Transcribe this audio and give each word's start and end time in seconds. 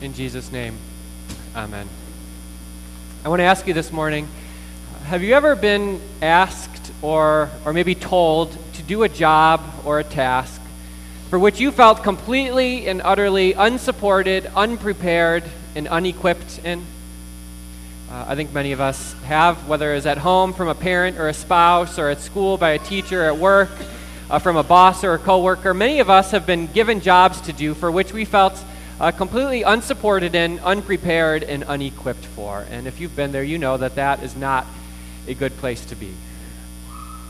In 0.00 0.14
Jesus' 0.14 0.50
name, 0.50 0.78
amen. 1.54 1.86
I 3.22 3.28
want 3.28 3.40
to 3.40 3.44
ask 3.44 3.66
you 3.66 3.74
this 3.74 3.92
morning 3.92 4.26
have 5.04 5.22
you 5.22 5.34
ever 5.34 5.54
been 5.54 6.00
asked 6.22 6.90
or, 7.02 7.50
or 7.66 7.74
maybe 7.74 7.94
told 7.94 8.56
to 8.74 8.82
do 8.82 9.02
a 9.02 9.10
job 9.10 9.60
or 9.84 9.98
a 9.98 10.04
task 10.04 10.58
for 11.28 11.38
which 11.38 11.60
you 11.60 11.70
felt 11.70 12.02
completely 12.02 12.88
and 12.88 13.02
utterly 13.02 13.52
unsupported, 13.52 14.50
unprepared, 14.56 15.44
and 15.74 15.86
unequipped 15.86 16.60
in? 16.64 16.82
Uh, 18.10 18.24
I 18.28 18.36
think 18.36 18.54
many 18.54 18.72
of 18.72 18.80
us 18.80 19.12
have, 19.24 19.68
whether 19.68 19.92
it's 19.92 20.06
at 20.06 20.16
home 20.16 20.54
from 20.54 20.68
a 20.68 20.74
parent 20.74 21.18
or 21.18 21.28
a 21.28 21.34
spouse, 21.34 21.98
or 21.98 22.08
at 22.08 22.20
school 22.20 22.56
by 22.56 22.70
a 22.70 22.78
teacher, 22.78 23.24
at 23.24 23.36
work 23.36 23.68
uh, 24.30 24.38
from 24.38 24.56
a 24.56 24.62
boss 24.62 25.04
or 25.04 25.12
a 25.12 25.18
coworker. 25.18 25.74
Many 25.74 25.98
of 26.00 26.08
us 26.08 26.30
have 26.30 26.46
been 26.46 26.68
given 26.68 27.02
jobs 27.02 27.42
to 27.42 27.52
do 27.52 27.74
for 27.74 27.90
which 27.90 28.14
we 28.14 28.24
felt 28.24 28.58
uh, 29.00 29.10
completely 29.10 29.62
unsupported 29.62 30.34
and 30.34 30.60
unprepared 30.60 31.42
and 31.42 31.64
unequipped 31.64 32.26
for. 32.26 32.66
And 32.70 32.86
if 32.86 33.00
you've 33.00 33.16
been 33.16 33.32
there, 33.32 33.42
you 33.42 33.56
know 33.56 33.78
that 33.78 33.94
that 33.94 34.22
is 34.22 34.36
not 34.36 34.66
a 35.26 35.34
good 35.34 35.56
place 35.56 35.84
to 35.86 35.96
be. 35.96 36.12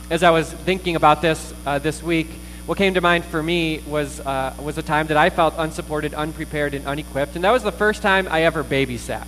As 0.09 0.21
I 0.21 0.31
was 0.31 0.51
thinking 0.51 0.97
about 0.97 1.21
this 1.21 1.53
uh, 1.65 1.79
this 1.79 2.03
week, 2.03 2.27
what 2.65 2.77
came 2.77 2.93
to 2.93 3.01
mind 3.01 3.25
for 3.25 3.41
me 3.41 3.79
was, 3.87 4.19
uh, 4.19 4.53
was 4.61 4.77
a 4.77 4.83
time 4.83 5.07
that 5.07 5.17
I 5.17 5.29
felt 5.29 5.55
unsupported, 5.57 6.13
unprepared, 6.13 6.73
and 6.73 6.85
unequipped. 6.85 7.35
And 7.35 7.43
that 7.43 7.51
was 7.51 7.63
the 7.63 7.71
first 7.71 8.01
time 8.01 8.27
I 8.29 8.43
ever 8.43 8.63
babysat. 8.63 9.25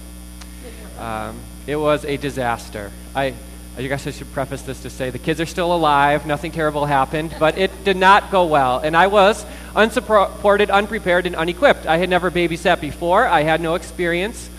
Um, 1.00 1.40
it 1.66 1.78
was 1.78 2.06
a 2.06 2.18
disaster. 2.18 2.92
I, 3.16 3.34
I 3.76 3.88
guess 3.88 4.06
I 4.06 4.12
should 4.12 4.32
preface 4.34 4.62
this 4.62 4.82
to 4.84 4.90
say 4.90 5.10
the 5.10 5.18
kids 5.18 5.42
are 5.42 5.46
still 5.46 5.74
alive, 5.74 6.28
nothing 6.28 6.52
terrible 6.52 6.86
happened, 6.86 7.36
but 7.40 7.58
it 7.58 7.72
did 7.84 7.98
not 7.98 8.30
go 8.30 8.46
well. 8.46 8.80
And 8.80 8.96
I 8.96 9.08
was 9.08 9.46
unsupported, 9.76 10.70
unprepared, 10.70 11.26
and 11.26 11.36
unequipped. 11.36 11.86
I 11.86 11.98
had 11.98 12.10
never 12.10 12.32
babysat 12.32 12.82
before, 12.82 13.28
I 13.28 13.42
had 13.42 13.62
no 13.62 13.76
experience. 13.76 14.50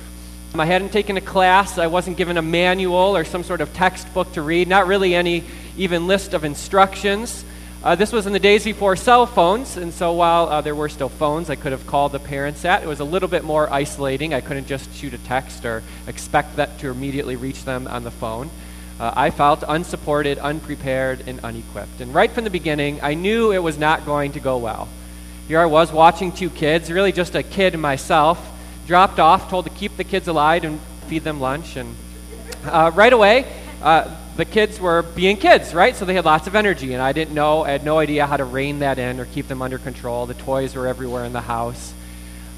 I 0.57 0.67
hadn't 0.67 0.93
taken 0.93 1.17
a 1.17 1.21
class, 1.21 1.79
I 1.79 1.89
wasn't 1.89 2.17
given 2.17 2.37
a 2.37 2.43
manual 2.43 3.17
or 3.17 3.25
some 3.25 3.43
sort 3.43 3.61
of 3.61 3.75
textbook 3.75 4.33
to 4.35 4.43
read, 4.43 4.69
not 4.69 4.87
really 4.87 5.15
any 5.15 5.43
even 5.77 6.07
list 6.07 6.33
of 6.33 6.45
instructions. 6.45 7.45
Uh, 7.83 7.95
this 7.97 8.13
was 8.13 8.27
in 8.27 8.33
the 8.33 8.39
days 8.39 8.65
before 8.65 8.97
cell 8.97 9.27
phones, 9.27 9.77
and 9.77 9.93
so 9.93 10.13
while 10.13 10.49
uh, 10.49 10.61
there 10.61 10.75
were 10.75 10.89
still 10.89 11.09
phones 11.09 11.51
I 11.51 11.57
could 11.57 11.73
have 11.73 11.87
called 11.87 12.13
the 12.13 12.19
parents 12.19 12.65
at, 12.65 12.83
it 12.83 12.87
was 12.87 13.01
a 13.01 13.05
little 13.05 13.29
bit 13.29 13.45
more 13.45 13.71
isolating. 13.71 14.33
I 14.33 14.41
couldn't 14.41 14.67
just 14.67 14.95
shoot 14.95 15.13
a 15.13 15.19
text 15.19 15.65
or 15.65 15.83
expect 16.07 16.57
that 16.57 16.79
to 16.79 16.91
immediately 16.91 17.37
reach 17.37 17.65
them 17.65 17.87
on 17.89 18.05
the 18.05 18.11
phone. 18.11 18.49
Uh, 18.99 19.13
I 19.15 19.31
felt 19.31 19.65
unsupported, 19.67 20.39
unprepared, 20.39 21.25
and 21.27 21.41
unequipped. 21.41 22.01
And 22.01 22.15
right 22.15 22.31
from 22.31 22.45
the 22.45 22.51
beginning, 22.51 23.01
I 23.03 23.15
knew 23.15 23.51
it 23.51 23.63
was 23.63 23.77
not 23.77 24.07
going 24.07 24.33
to 24.33 24.41
go 24.41 24.57
well. 24.57 24.89
Here 25.47 25.61
I 25.61 25.67
was 25.67 25.93
watching 25.93 26.33
two 26.33 26.49
kids, 26.49 26.91
really 26.91 27.13
just 27.13 27.35
a 27.35 27.43
kid 27.43 27.79
myself, 27.79 28.39
dropped 28.87 29.21
off, 29.21 29.51
told 29.51 29.67
to 29.67 29.71
keep 29.71 29.99
the 29.99 30.05
kids 30.05 30.27
alive 30.27 30.65
and 30.65 30.81
feed 31.07 31.23
them 31.23 31.39
lunch. 31.39 31.77
And 31.77 31.95
uh, 32.65 32.91
right 32.95 33.13
away, 33.13 33.47
uh, 33.83 34.09
the 34.37 34.47
kids 34.47 34.81
were 34.81 35.03
being 35.03 35.37
kids, 35.37 35.75
right? 35.75 35.95
So 35.95 36.07
they 36.07 36.15
had 36.15 36.25
lots 36.25 36.47
of 36.47 36.57
energy, 36.57 36.95
and 36.95 37.03
I 37.03 37.13
didn't 37.13 37.35
know, 37.35 37.63
I 37.63 37.73
had 37.73 37.85
no 37.85 37.99
idea 37.99 38.27
how 38.27 38.39
to 38.39 38.45
rein 38.45 38.79
that 38.79 38.99
in 38.99 39.21
or 39.21 39.27
keep 39.27 39.47
them 39.47 39.61
under 39.61 39.77
control. 39.77 40.25
The 40.25 40.33
toys 40.33 40.75
were 40.75 40.87
everywhere 40.87 41.27
in 41.27 41.35
the 41.35 41.43
house. 41.43 41.93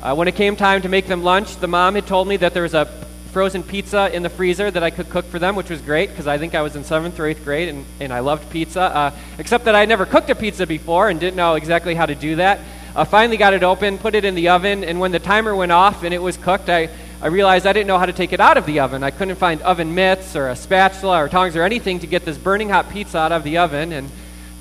Uh, 0.01 0.15
when 0.15 0.29
it 0.29 0.37
came 0.37 0.55
time 0.55 0.83
to 0.83 0.89
make 0.89 1.09
them 1.09 1.25
lunch, 1.25 1.57
the 1.57 1.67
mom 1.67 1.97
had 1.97 2.07
told 2.07 2.29
me 2.29 2.37
that 2.37 2.55
there 2.55 2.63
was 2.63 2.75
a 2.75 2.85
frozen 3.33 3.63
pizza 3.63 4.15
in 4.15 4.23
the 4.23 4.31
freezer 4.31 4.71
that 4.71 4.83
I 4.83 4.91
could 4.91 5.11
cook 5.11 5.27
for 5.27 5.39
them, 5.39 5.57
which 5.57 5.69
was 5.69 5.81
great 5.81 6.09
because 6.09 6.27
I 6.27 6.39
think 6.39 6.55
I 6.55 6.63
was 6.63 6.77
in 6.77 6.85
seventh 6.85 7.19
or 7.19 7.27
eighth 7.27 7.45
grade 7.45 7.69
and, 7.69 7.85
and 8.01 8.13
I 8.13 8.21
loved 8.21 8.49
pizza, 8.49 8.81
uh, 8.81 9.11
except 9.39 9.65
that 9.65 9.75
I 9.75 9.85
never 9.85 10.07
cooked 10.07 10.31
a 10.31 10.35
pizza 10.35 10.67
before 10.67 11.11
and 11.11 11.21
didn't 11.21 11.37
know 11.37 11.57
exactly 11.57 11.95
how 11.95 12.07
to 12.07 12.15
do 12.15 12.37
that. 12.37 12.61
I 12.99 13.05
finally 13.05 13.37
got 13.37 13.53
it 13.53 13.63
open, 13.63 13.99
put 13.99 14.15
it 14.15 14.25
in 14.25 14.35
the 14.35 14.49
oven, 14.49 14.83
and 14.83 14.99
when 14.99 15.13
the 15.13 15.19
timer 15.19 15.55
went 15.55 15.71
off 15.71 16.03
and 16.03 16.15
it 16.15 16.23
was 16.23 16.39
cooked, 16.39 16.71
I, 16.71 16.89
I 17.21 17.27
realized 17.27 17.67
I 17.67 17.75
didn't 17.75 17.89
know 17.89 17.99
how 17.99 18.07
to 18.07 18.13
take 18.15 18.33
it 18.33 18.41
out 18.41 18.57
of 18.57 18.65
the 18.65 18.81
oven. 18.81 19.03
I 19.03 19.11
couldn't 19.11 19.37
find 19.37 19.61
oven 19.61 19.95
mitts 19.95 20.35
or 20.35 20.49
a 20.49 20.57
spatula 20.57 21.23
or 21.23 21.29
tongs 21.29 21.57
or 21.57 21.63
anything 21.63 21.99
to 22.01 22.07
get 22.07 22.25
this 22.25 22.39
burning 22.39 22.71
hot 22.71 22.89
pizza 22.89 23.19
out 23.19 23.33
of 23.33 23.45
the 23.45 23.59
oven. 23.59 23.93
And 23.93 24.09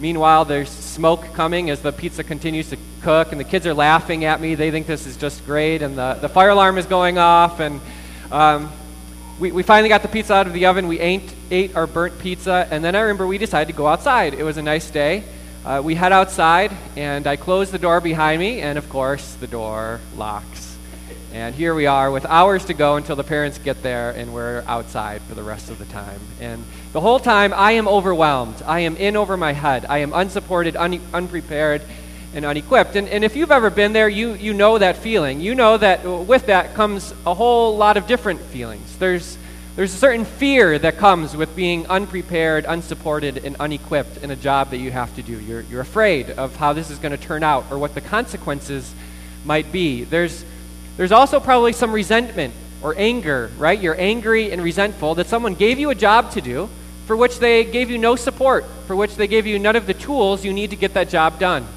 meanwhile, 0.02 0.44
there's 0.44 0.68
smoke 0.68 1.34
coming 1.34 1.70
as 1.70 1.82
the 1.82 1.94
pizza 1.94 2.26
continues 2.26 2.72
to 2.72 2.78
cook, 3.04 3.32
and 3.32 3.40
the 3.40 3.46
kids 3.46 3.66
are 3.66 3.74
laughing 3.74 4.26
at 4.26 4.42
me. 4.42 4.56
They 4.56 4.70
think 4.70 4.86
this 4.86 5.08
is 5.08 5.16
just 5.16 5.46
great, 5.46 5.82
and 5.82 5.98
the, 5.98 6.16
the 6.16 6.28
fire 6.28 6.50
alarm 6.50 6.78
is 6.78 6.88
going 6.88 7.18
off. 7.18 7.62
And 7.62 7.80
um, 8.34 8.70
we, 9.40 9.54
we 9.54 9.64
finally 9.64 9.88
got 9.88 10.02
the 10.02 10.10
pizza 10.10 10.34
out 10.34 10.46
of 10.46 10.52
the 10.52 10.66
oven. 10.66 10.90
We 10.90 11.00
ate, 11.00 11.34
ate 11.52 11.78
our 11.78 11.88
burnt 11.88 12.20
pizza, 12.20 12.68
and 12.70 12.84
then 12.84 12.96
I 12.96 13.00
remember 13.00 13.28
we 13.28 13.38
decided 13.38 13.72
to 13.72 13.78
go 13.78 13.88
outside. 13.88 14.34
It 14.34 14.44
was 14.44 14.58
a 14.58 14.62
nice 14.62 14.90
day. 14.90 15.24
Uh, 15.66 15.82
we 15.84 15.96
head 15.96 16.12
outside, 16.12 16.72
and 16.96 17.26
I 17.26 17.38
close 17.38 17.72
the 17.72 17.80
door 17.80 18.00
behind 18.00 18.40
me, 18.40 18.62
and 18.62 18.78
of 18.78 18.88
course, 18.88 19.34
the 19.34 19.48
door 19.48 20.00
locks. 20.16 20.78
And 21.34 21.56
here 21.56 21.74
we 21.74 21.88
are 21.88 22.12
with 22.12 22.24
hours 22.28 22.66
to 22.66 22.76
go 22.76 22.98
until 22.98 23.16
the 23.16 23.24
parents 23.24 23.58
get 23.58 23.82
there, 23.82 24.12
and 24.12 24.32
we're 24.32 24.64
outside 24.68 25.24
for 25.24 25.34
the 25.34 25.42
rest 25.42 25.72
of 25.72 25.80
the 25.80 25.86
time. 25.86 26.20
And 26.40 26.64
the 26.94 27.02
whole 27.02 27.18
time, 27.18 27.52
I 27.52 27.72
am 27.72 27.88
overwhelmed. 27.88 28.62
I 28.64 28.82
am 28.82 28.96
in 28.96 29.16
over 29.16 29.38
my 29.38 29.54
head. 29.54 29.88
I 29.90 29.98
am 29.98 30.14
unsupported, 30.14 30.76
un- 30.76 31.02
unprepared, 31.16 31.82
and 32.36 32.46
unequipped. 32.46 32.96
And, 32.96 33.10
and 33.10 33.24
if 33.24 33.36
you've 33.36 33.52
ever 33.52 33.72
been 33.72 33.92
there, 33.92 34.08
you, 34.08 34.34
you 34.34 34.54
know 34.54 34.78
that 34.78 34.98
feeling. 34.98 35.42
You 35.42 35.56
know 35.56 35.78
that 35.78 36.06
with 36.06 36.46
that 36.46 36.76
comes 36.76 37.12
a 37.26 37.34
whole 37.34 37.76
lot 37.76 37.98
of 37.98 38.06
different 38.06 38.40
feelings. 38.40 38.98
There's 39.00 39.36
there's 39.76 39.94
a 39.94 39.98
certain 39.98 40.24
fear 40.24 40.80
that 40.80 40.98
comes 40.98 41.36
with 41.36 41.54
being 41.54 41.86
unprepared, 41.88 42.66
unsupported, 42.66 43.44
and 43.44 43.58
unequipped 43.58 44.18
in 44.24 44.32
a 44.32 44.36
job 44.36 44.70
that 44.70 44.78
you 44.78 44.90
have 44.90 45.14
to 45.18 45.22
do. 45.22 45.38
You're, 45.38 45.62
you're 45.62 45.82
afraid 45.82 46.30
of 46.30 46.56
how 46.56 46.72
this 46.72 46.90
is 46.90 46.98
going 46.98 47.12
to 47.12 47.18
turn 47.18 47.44
out 47.44 47.66
or 47.70 47.78
what 47.78 47.94
the 47.94 48.00
consequences 48.00 48.96
might 49.44 49.74
be. 49.74 50.06
There's, 50.06 50.46
there's 50.96 51.12
also 51.12 51.42
probably 51.42 51.74
some 51.74 51.92
resentment 51.92 52.54
or 52.82 52.96
anger, 52.98 53.52
right? 53.58 53.78
You're 53.78 54.00
angry 54.00 54.52
and 54.52 54.64
resentful 54.64 55.16
that 55.16 55.28
someone 55.28 55.56
gave 55.56 55.78
you 55.78 55.90
a 55.90 55.96
job 55.96 56.32
to 56.32 56.42
do 56.42 56.70
for 57.06 57.18
which 57.18 57.40
they 57.40 57.66
gave 57.66 57.90
you 57.90 57.98
no 57.98 58.16
support, 58.16 58.66
for 58.88 58.96
which 58.96 59.16
they 59.16 59.28
gave 59.28 59.46
you 59.46 59.60
none 59.60 59.76
of 59.76 59.88
the 59.88 59.94
tools 59.94 60.46
you 60.46 60.54
need 60.54 60.70
to 60.70 60.78
get 60.78 60.94
that 60.94 61.10
job 61.10 61.38
done. 61.38 61.68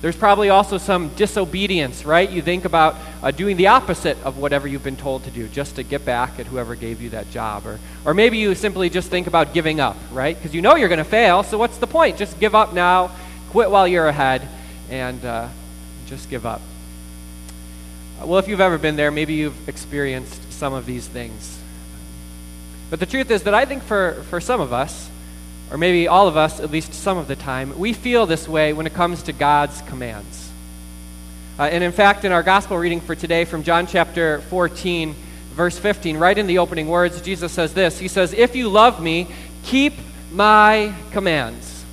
There's 0.00 0.16
probably 0.16 0.50
also 0.50 0.78
some 0.78 1.08
disobedience, 1.14 2.04
right? 2.04 2.30
You 2.30 2.40
think 2.40 2.66
about 2.66 2.96
uh, 3.24 3.30
doing 3.30 3.56
the 3.56 3.68
opposite 3.68 4.18
of 4.22 4.36
whatever 4.36 4.68
you've 4.68 4.84
been 4.84 4.98
told 4.98 5.24
to 5.24 5.30
do 5.30 5.48
just 5.48 5.76
to 5.76 5.82
get 5.82 6.04
back 6.04 6.38
at 6.38 6.46
whoever 6.46 6.74
gave 6.74 7.00
you 7.00 7.08
that 7.08 7.30
job. 7.30 7.66
Or, 7.66 7.80
or 8.04 8.12
maybe 8.12 8.36
you 8.36 8.54
simply 8.54 8.90
just 8.90 9.08
think 9.08 9.26
about 9.26 9.54
giving 9.54 9.80
up, 9.80 9.96
right? 10.12 10.36
Because 10.36 10.54
you 10.54 10.60
know 10.60 10.76
you're 10.76 10.90
going 10.90 10.98
to 10.98 11.04
fail, 11.04 11.42
so 11.42 11.56
what's 11.56 11.78
the 11.78 11.86
point? 11.86 12.18
Just 12.18 12.38
give 12.38 12.54
up 12.54 12.74
now, 12.74 13.10
quit 13.48 13.70
while 13.70 13.88
you're 13.88 14.08
ahead, 14.08 14.46
and 14.90 15.24
uh, 15.24 15.48
just 16.04 16.28
give 16.28 16.44
up. 16.44 16.60
Uh, 18.20 18.26
well, 18.26 18.38
if 18.38 18.46
you've 18.46 18.60
ever 18.60 18.76
been 18.76 18.96
there, 18.96 19.10
maybe 19.10 19.32
you've 19.32 19.70
experienced 19.70 20.52
some 20.52 20.74
of 20.74 20.84
these 20.84 21.08
things. 21.08 21.58
But 22.90 23.00
the 23.00 23.06
truth 23.06 23.30
is 23.30 23.44
that 23.44 23.54
I 23.54 23.64
think 23.64 23.84
for, 23.84 24.22
for 24.28 24.38
some 24.38 24.60
of 24.60 24.74
us, 24.74 25.08
or 25.70 25.78
maybe 25.78 26.08
all 26.08 26.28
of 26.28 26.36
us, 26.36 26.60
at 26.60 26.70
least 26.70 26.92
some 26.92 27.16
of 27.16 27.26
the 27.26 27.36
time, 27.36 27.78
we 27.78 27.94
feel 27.94 28.26
this 28.26 28.46
way 28.46 28.74
when 28.74 28.86
it 28.86 28.92
comes 28.92 29.22
to 29.22 29.32
God's 29.32 29.80
commands. 29.80 30.43
Uh, 31.56 31.62
and 31.62 31.84
in 31.84 31.92
fact, 31.92 32.24
in 32.24 32.32
our 32.32 32.42
gospel 32.42 32.76
reading 32.76 33.00
for 33.00 33.14
today 33.14 33.44
from 33.44 33.62
John 33.62 33.86
chapter 33.86 34.40
14, 34.42 35.14
verse 35.52 35.78
15, 35.78 36.16
right 36.16 36.36
in 36.36 36.48
the 36.48 36.58
opening 36.58 36.88
words, 36.88 37.20
Jesus 37.20 37.52
says 37.52 37.72
this 37.72 37.98
He 38.00 38.08
says, 38.08 38.32
If 38.32 38.56
you 38.56 38.68
love 38.68 39.00
me, 39.00 39.28
keep 39.62 39.94
my 40.32 40.92
commands. 41.12 41.84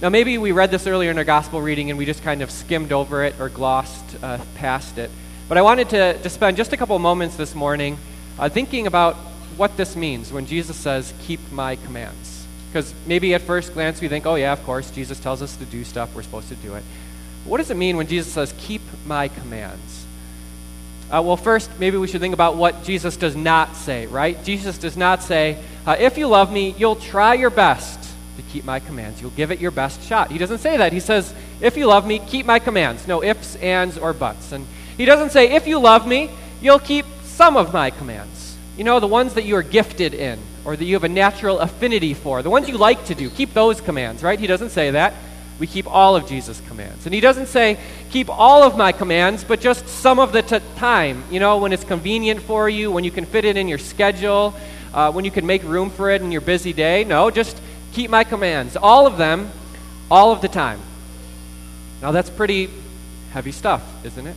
Now, 0.00 0.08
maybe 0.08 0.38
we 0.38 0.52
read 0.52 0.70
this 0.70 0.86
earlier 0.86 1.10
in 1.10 1.18
our 1.18 1.24
gospel 1.24 1.60
reading 1.60 1.90
and 1.90 1.98
we 1.98 2.06
just 2.06 2.22
kind 2.22 2.40
of 2.40 2.50
skimmed 2.50 2.92
over 2.92 3.24
it 3.24 3.38
or 3.38 3.50
glossed 3.50 4.16
uh, 4.22 4.38
past 4.54 4.96
it. 4.96 5.10
But 5.46 5.58
I 5.58 5.62
wanted 5.62 5.90
to, 5.90 6.18
to 6.18 6.30
spend 6.30 6.56
just 6.56 6.72
a 6.72 6.78
couple 6.78 6.98
moments 6.98 7.36
this 7.36 7.54
morning 7.54 7.98
uh, 8.38 8.48
thinking 8.48 8.86
about 8.86 9.16
what 9.56 9.76
this 9.76 9.96
means 9.96 10.32
when 10.32 10.46
Jesus 10.46 10.76
says, 10.76 11.12
Keep 11.24 11.52
my 11.52 11.76
commands. 11.76 12.46
Because 12.72 12.94
maybe 13.06 13.34
at 13.34 13.42
first 13.42 13.74
glance 13.74 14.00
we 14.00 14.08
think, 14.08 14.24
oh, 14.26 14.34
yeah, 14.34 14.52
of 14.52 14.64
course, 14.64 14.90
Jesus 14.90 15.20
tells 15.20 15.42
us 15.42 15.56
to 15.58 15.64
do 15.66 15.84
stuff, 15.84 16.14
we're 16.14 16.22
supposed 16.22 16.48
to 16.48 16.56
do 16.56 16.74
it. 16.74 16.82
What 17.44 17.58
does 17.58 17.70
it 17.70 17.76
mean 17.76 17.96
when 17.96 18.06
Jesus 18.06 18.32
says, 18.32 18.54
keep 18.58 18.82
my 19.06 19.28
commands? 19.28 20.06
Uh, 21.10 21.22
well, 21.22 21.36
first, 21.36 21.70
maybe 21.78 21.96
we 21.96 22.08
should 22.08 22.20
think 22.20 22.34
about 22.34 22.56
what 22.56 22.82
Jesus 22.82 23.16
does 23.16 23.36
not 23.36 23.76
say, 23.76 24.06
right? 24.06 24.42
Jesus 24.42 24.78
does 24.78 24.96
not 24.96 25.22
say, 25.22 25.58
uh, 25.86 25.96
if 25.98 26.16
you 26.16 26.26
love 26.26 26.50
me, 26.50 26.74
you'll 26.78 26.96
try 26.96 27.34
your 27.34 27.50
best 27.50 28.00
to 28.36 28.42
keep 28.50 28.64
my 28.64 28.80
commands. 28.80 29.20
You'll 29.20 29.30
give 29.30 29.50
it 29.50 29.60
your 29.60 29.70
best 29.70 30.02
shot. 30.02 30.30
He 30.30 30.38
doesn't 30.38 30.58
say 30.58 30.78
that. 30.78 30.92
He 30.92 31.00
says, 31.00 31.34
if 31.60 31.76
you 31.76 31.86
love 31.86 32.06
me, 32.06 32.18
keep 32.18 32.46
my 32.46 32.58
commands. 32.58 33.06
No 33.06 33.22
ifs, 33.22 33.56
ands, 33.56 33.98
or 33.98 34.12
buts. 34.12 34.52
And 34.52 34.66
he 34.96 35.04
doesn't 35.04 35.30
say, 35.30 35.52
if 35.52 35.66
you 35.66 35.78
love 35.78 36.06
me, 36.06 36.30
you'll 36.62 36.78
keep 36.78 37.04
some 37.24 37.56
of 37.56 37.72
my 37.72 37.90
commands. 37.90 38.56
You 38.76 38.84
know, 38.84 38.98
the 38.98 39.06
ones 39.06 39.34
that 39.34 39.44
you 39.44 39.56
are 39.56 39.62
gifted 39.62 40.14
in 40.14 40.38
or 40.64 40.74
that 40.74 40.84
you 40.84 40.94
have 40.94 41.04
a 41.04 41.08
natural 41.08 41.60
affinity 41.60 42.14
for, 42.14 42.42
the 42.42 42.50
ones 42.50 42.68
you 42.68 42.78
like 42.78 43.04
to 43.06 43.14
do. 43.14 43.28
Keep 43.28 43.52
those 43.52 43.80
commands, 43.80 44.22
right? 44.22 44.40
He 44.40 44.46
doesn't 44.46 44.70
say 44.70 44.92
that. 44.92 45.14
We 45.58 45.66
keep 45.66 45.86
all 45.86 46.16
of 46.16 46.26
Jesus' 46.26 46.60
commands. 46.68 47.06
And 47.06 47.14
he 47.14 47.20
doesn't 47.20 47.46
say, 47.46 47.78
keep 48.10 48.28
all 48.28 48.64
of 48.64 48.76
my 48.76 48.90
commands, 48.90 49.44
but 49.44 49.60
just 49.60 49.86
some 49.88 50.18
of 50.18 50.32
the 50.32 50.42
t- 50.42 50.58
time, 50.76 51.22
you 51.30 51.38
know, 51.38 51.58
when 51.58 51.72
it's 51.72 51.84
convenient 51.84 52.40
for 52.42 52.68
you, 52.68 52.90
when 52.90 53.04
you 53.04 53.10
can 53.12 53.24
fit 53.24 53.44
it 53.44 53.56
in 53.56 53.68
your 53.68 53.78
schedule, 53.78 54.54
uh, 54.92 55.12
when 55.12 55.24
you 55.24 55.30
can 55.30 55.46
make 55.46 55.62
room 55.62 55.90
for 55.90 56.10
it 56.10 56.22
in 56.22 56.32
your 56.32 56.40
busy 56.40 56.72
day. 56.72 57.04
No, 57.04 57.30
just 57.30 57.60
keep 57.92 58.10
my 58.10 58.24
commands. 58.24 58.76
All 58.76 59.06
of 59.06 59.16
them, 59.16 59.50
all 60.10 60.32
of 60.32 60.40
the 60.40 60.48
time. 60.48 60.80
Now, 62.02 62.10
that's 62.10 62.30
pretty 62.30 62.68
heavy 63.32 63.52
stuff, 63.52 63.82
isn't 64.04 64.26
it? 64.26 64.36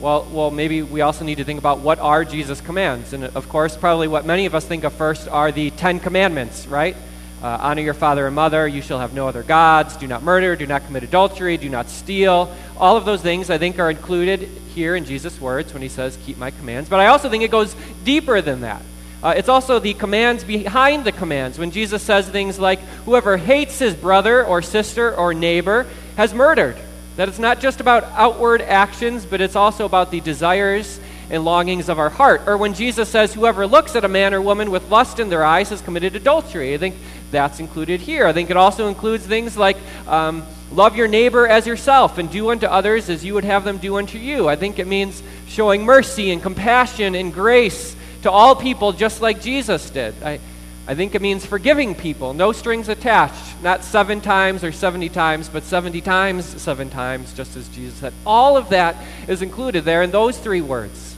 Well, 0.00 0.28
well, 0.30 0.50
maybe 0.50 0.82
we 0.82 1.00
also 1.00 1.24
need 1.24 1.38
to 1.38 1.44
think 1.44 1.58
about 1.58 1.80
what 1.80 1.98
are 1.98 2.24
Jesus' 2.24 2.60
commands. 2.60 3.12
And 3.12 3.24
of 3.24 3.48
course, 3.48 3.76
probably 3.76 4.08
what 4.08 4.24
many 4.24 4.46
of 4.46 4.54
us 4.54 4.64
think 4.64 4.84
of 4.84 4.92
first 4.92 5.28
are 5.28 5.50
the 5.50 5.70
Ten 5.70 5.98
Commandments, 6.00 6.66
right? 6.66 6.96
Uh, 7.42 7.56
honor 7.60 7.82
your 7.82 7.94
father 7.94 8.26
and 8.26 8.34
mother. 8.34 8.66
You 8.66 8.82
shall 8.82 8.98
have 8.98 9.14
no 9.14 9.28
other 9.28 9.44
gods. 9.44 9.96
Do 9.96 10.08
not 10.08 10.24
murder. 10.24 10.56
Do 10.56 10.66
not 10.66 10.84
commit 10.86 11.04
adultery. 11.04 11.56
Do 11.56 11.68
not 11.68 11.88
steal. 11.88 12.52
All 12.76 12.96
of 12.96 13.04
those 13.04 13.22
things 13.22 13.48
I 13.48 13.58
think 13.58 13.78
are 13.78 13.90
included 13.90 14.40
here 14.74 14.96
in 14.96 15.04
Jesus' 15.04 15.40
words 15.40 15.72
when 15.72 15.82
he 15.82 15.88
says, 15.88 16.18
Keep 16.24 16.38
my 16.38 16.50
commands. 16.50 16.88
But 16.88 16.98
I 16.98 17.06
also 17.06 17.30
think 17.30 17.44
it 17.44 17.50
goes 17.50 17.76
deeper 18.04 18.40
than 18.40 18.62
that. 18.62 18.82
Uh, 19.22 19.34
it's 19.36 19.48
also 19.48 19.78
the 19.78 19.94
commands 19.94 20.42
behind 20.42 21.04
the 21.04 21.12
commands. 21.12 21.58
When 21.58 21.70
Jesus 21.70 22.02
says 22.02 22.28
things 22.28 22.58
like, 22.58 22.80
Whoever 23.04 23.36
hates 23.36 23.78
his 23.78 23.94
brother 23.94 24.44
or 24.44 24.60
sister 24.60 25.14
or 25.14 25.32
neighbor 25.32 25.86
has 26.16 26.34
murdered. 26.34 26.76
That 27.14 27.28
it's 27.28 27.38
not 27.38 27.60
just 27.60 27.80
about 27.80 28.04
outward 28.14 28.62
actions, 28.62 29.26
but 29.26 29.40
it's 29.40 29.56
also 29.56 29.84
about 29.84 30.10
the 30.10 30.20
desires 30.20 31.00
and 31.30 31.44
longings 31.44 31.88
of 31.88 31.98
our 31.98 32.10
heart. 32.10 32.42
Or 32.46 32.56
when 32.56 32.74
Jesus 32.74 33.08
says, 33.08 33.34
Whoever 33.34 33.66
looks 33.66 33.96
at 33.96 34.04
a 34.04 34.08
man 34.08 34.34
or 34.34 34.40
woman 34.40 34.70
with 34.70 34.88
lust 34.90 35.18
in 35.18 35.28
their 35.28 35.44
eyes 35.44 35.70
has 35.70 35.80
committed 35.80 36.16
adultery. 36.16 36.74
I 36.74 36.78
think 36.78 36.94
that's 37.30 37.60
included 37.60 38.00
here. 38.00 38.26
I 38.26 38.32
think 38.32 38.50
it 38.50 38.56
also 38.56 38.88
includes 38.88 39.26
things 39.26 39.56
like 39.56 39.76
um, 40.06 40.44
love 40.72 40.96
your 40.96 41.08
neighbor 41.08 41.46
as 41.46 41.66
yourself 41.66 42.18
and 42.18 42.30
do 42.30 42.50
unto 42.50 42.66
others 42.66 43.08
as 43.08 43.24
you 43.24 43.34
would 43.34 43.44
have 43.44 43.64
them 43.64 43.78
do 43.78 43.96
unto 43.96 44.18
you. 44.18 44.48
I 44.48 44.56
think 44.56 44.78
it 44.78 44.86
means 44.86 45.22
showing 45.46 45.84
mercy 45.84 46.30
and 46.30 46.42
compassion 46.42 47.14
and 47.14 47.32
grace 47.32 47.96
to 48.22 48.30
all 48.30 48.56
people 48.56 48.92
just 48.92 49.20
like 49.20 49.40
Jesus 49.40 49.90
did. 49.90 50.14
I, 50.22 50.40
I 50.86 50.94
think 50.94 51.14
it 51.14 51.20
means 51.20 51.44
forgiving 51.44 51.94
people, 51.94 52.32
no 52.32 52.52
strings 52.52 52.88
attached, 52.88 53.62
not 53.62 53.84
seven 53.84 54.22
times 54.22 54.64
or 54.64 54.72
70 54.72 55.10
times, 55.10 55.50
but 55.50 55.62
70 55.62 56.00
times 56.00 56.46
seven 56.62 56.88
times, 56.88 57.34
just 57.34 57.56
as 57.56 57.68
Jesus 57.68 57.98
said. 57.98 58.14
All 58.24 58.56
of 58.56 58.70
that 58.70 58.96
is 59.28 59.42
included 59.42 59.84
there 59.84 60.02
in 60.02 60.10
those 60.10 60.38
three 60.38 60.62
words. 60.62 61.14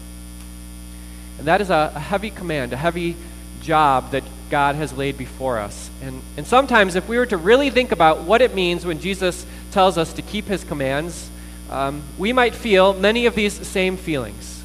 And 1.38 1.46
that 1.46 1.60
is 1.60 1.70
a, 1.70 1.92
a 1.94 2.00
heavy 2.00 2.30
command, 2.30 2.72
a 2.72 2.76
heavy 2.76 3.14
job 3.62 4.10
that 4.12 4.24
God 4.50 4.74
has 4.74 4.92
laid 4.92 5.16
before 5.16 5.58
us. 5.58 5.90
And, 6.02 6.22
and 6.36 6.46
sometimes, 6.46 6.96
if 6.96 7.08
we 7.08 7.16
were 7.16 7.26
to 7.26 7.36
really 7.36 7.70
think 7.70 7.92
about 7.92 8.22
what 8.22 8.42
it 8.42 8.54
means 8.54 8.84
when 8.84 9.00
Jesus 9.00 9.46
tells 9.70 9.96
us 9.96 10.12
to 10.14 10.22
keep 10.22 10.46
his 10.46 10.64
commands, 10.64 11.30
um, 11.70 12.02
we 12.18 12.32
might 12.32 12.54
feel 12.54 12.92
many 12.92 13.26
of 13.26 13.34
these 13.34 13.66
same 13.66 13.96
feelings. 13.96 14.62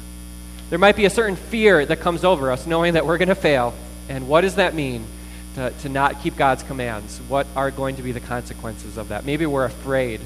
There 0.70 0.78
might 0.78 0.96
be 0.96 1.04
a 1.04 1.10
certain 1.10 1.36
fear 1.36 1.86
that 1.86 2.00
comes 2.00 2.24
over 2.24 2.50
us 2.50 2.66
knowing 2.66 2.94
that 2.94 3.06
we're 3.06 3.18
going 3.18 3.28
to 3.28 3.36
fail. 3.36 3.72
And 4.08 4.28
what 4.28 4.40
does 4.40 4.56
that 4.56 4.74
mean 4.74 5.04
to, 5.54 5.70
to 5.82 5.88
not 5.88 6.22
keep 6.22 6.36
God's 6.36 6.64
commands? 6.64 7.20
What 7.28 7.46
are 7.54 7.70
going 7.70 7.96
to 7.96 8.02
be 8.02 8.10
the 8.10 8.20
consequences 8.20 8.96
of 8.96 9.08
that? 9.08 9.24
Maybe 9.24 9.46
we're 9.46 9.64
afraid. 9.64 10.20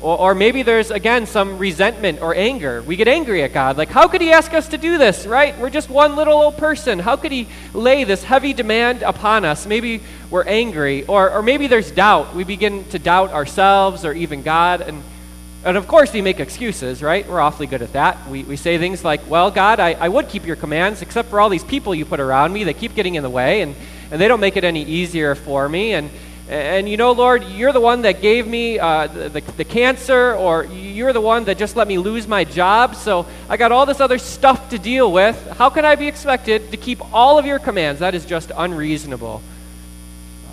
Or, 0.00 0.18
or 0.18 0.34
maybe 0.34 0.62
there's, 0.62 0.90
again, 0.90 1.26
some 1.26 1.58
resentment 1.58 2.22
or 2.22 2.34
anger. 2.34 2.82
We 2.82 2.96
get 2.96 3.08
angry 3.08 3.42
at 3.42 3.52
God. 3.52 3.76
Like, 3.76 3.88
how 3.88 4.08
could 4.08 4.20
He 4.20 4.32
ask 4.32 4.52
us 4.54 4.68
to 4.68 4.78
do 4.78 4.98
this, 4.98 5.26
right? 5.26 5.58
We're 5.58 5.70
just 5.70 5.90
one 5.90 6.16
little 6.16 6.34
old 6.34 6.56
person. 6.56 6.98
How 6.98 7.16
could 7.16 7.32
He 7.32 7.48
lay 7.74 8.04
this 8.04 8.24
heavy 8.24 8.52
demand 8.52 9.02
upon 9.02 9.44
us? 9.44 9.66
Maybe 9.66 10.00
we're 10.30 10.44
angry. 10.44 11.04
Or, 11.04 11.30
or 11.30 11.42
maybe 11.42 11.66
there's 11.66 11.90
doubt. 11.90 12.34
We 12.34 12.44
begin 12.44 12.84
to 12.90 12.98
doubt 12.98 13.30
ourselves 13.30 14.04
or 14.04 14.12
even 14.12 14.42
God. 14.42 14.80
And 14.80 15.02
and 15.62 15.76
of 15.76 15.86
course, 15.86 16.10
we 16.14 16.22
make 16.22 16.40
excuses, 16.40 17.02
right? 17.02 17.28
We're 17.28 17.38
awfully 17.38 17.66
good 17.66 17.82
at 17.82 17.92
that. 17.92 18.26
We, 18.30 18.44
we 18.44 18.56
say 18.56 18.78
things 18.78 19.04
like, 19.04 19.28
Well, 19.28 19.50
God, 19.50 19.78
I, 19.78 19.92
I 19.92 20.08
would 20.08 20.30
keep 20.30 20.46
your 20.46 20.56
commands, 20.56 21.02
except 21.02 21.28
for 21.28 21.38
all 21.38 21.50
these 21.50 21.64
people 21.64 21.94
you 21.94 22.06
put 22.06 22.18
around 22.18 22.54
me. 22.54 22.64
They 22.64 22.72
keep 22.72 22.94
getting 22.94 23.16
in 23.16 23.22
the 23.22 23.28
way, 23.28 23.60
and, 23.60 23.74
and 24.10 24.18
they 24.18 24.26
don't 24.26 24.40
make 24.40 24.56
it 24.56 24.64
any 24.64 24.82
easier 24.82 25.34
for 25.34 25.68
me. 25.68 25.92
And, 25.92 26.08
and 26.50 26.88
you 26.88 26.96
know, 26.96 27.12
Lord, 27.12 27.44
you're 27.44 27.72
the 27.72 27.80
one 27.80 28.02
that 28.02 28.20
gave 28.20 28.44
me 28.44 28.76
uh, 28.80 29.06
the, 29.06 29.28
the, 29.28 29.40
the 29.52 29.64
cancer, 29.64 30.34
or 30.34 30.64
you're 30.64 31.12
the 31.12 31.20
one 31.20 31.44
that 31.44 31.58
just 31.58 31.76
let 31.76 31.86
me 31.86 31.96
lose 31.96 32.26
my 32.26 32.42
job. 32.42 32.96
So 32.96 33.24
I 33.48 33.56
got 33.56 33.70
all 33.70 33.86
this 33.86 34.00
other 34.00 34.18
stuff 34.18 34.70
to 34.70 34.78
deal 34.78 35.12
with. 35.12 35.36
How 35.56 35.70
can 35.70 35.84
I 35.84 35.94
be 35.94 36.08
expected 36.08 36.72
to 36.72 36.76
keep 36.76 37.00
all 37.14 37.38
of 37.38 37.46
your 37.46 37.60
commands? 37.60 38.00
That 38.00 38.16
is 38.16 38.26
just 38.26 38.50
unreasonable. 38.56 39.42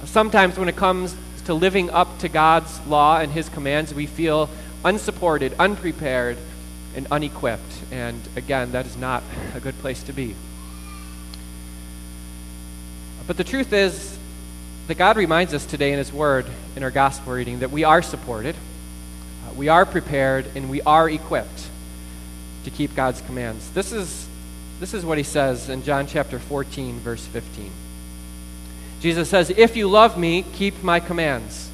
Sometimes 0.06 0.60
when 0.60 0.70
it 0.70 0.76
comes 0.76 1.16
to 1.46 1.56
living 1.56 1.90
up 1.90 2.20
to 2.20 2.30
God's 2.30 2.80
law 2.86 3.20
and 3.20 3.32
his 3.32 3.50
commands, 3.50 3.92
we 3.92 4.06
feel 4.06 4.52
unsupported, 4.86 5.56
unprepared, 5.58 6.38
and 6.96 7.08
unequipped. 7.10 7.82
And 7.92 8.22
again, 8.36 8.72
that 8.74 8.86
is 8.86 8.98
not 8.98 9.24
a 9.56 9.60
good 9.60 9.78
place 9.80 10.04
to 10.04 10.14
be. 10.14 10.36
But 13.26 13.38
the 13.38 13.44
truth 13.44 13.74
is 13.74 14.17
that 14.88 14.98
God 14.98 15.18
reminds 15.18 15.54
us 15.54 15.66
today 15.66 15.92
in 15.92 15.98
His 15.98 16.12
Word, 16.12 16.45
in 16.75 16.84
our 16.84 16.92
gospel 16.92 17.34
reading, 17.34 17.60
that 17.60 17.72
we 17.72 17.84
are 17.84 18.01
supported, 18.01 18.56
uh, 18.56 19.54
we 19.54 19.68
are 19.68 19.86
prepared, 19.86 20.45
and 20.56 20.69
we 20.69 20.81
are 20.81 21.10
equipped 21.10 21.68
to 22.63 22.72
keep 22.72 22.95
God's 22.95 23.22
commands. 23.22 23.69
This 23.72 23.92
is, 23.92 24.28
this 24.80 24.94
is 24.94 25.06
what 25.06 25.18
He 25.18 25.24
says 25.24 25.69
in 25.69 25.84
John 25.84 26.07
chapter 26.07 26.39
14, 26.39 27.00
verse 27.00 27.25
15. 27.25 27.69
Jesus 29.01 29.30
says, 29.30 29.50
If 29.50 29.75
you 29.75 29.89
love 29.89 30.18
me, 30.18 30.44
keep 30.54 30.81
my 30.81 31.00
commands. 31.00 31.69